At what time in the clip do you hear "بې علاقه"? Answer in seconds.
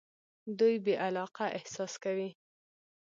0.85-1.45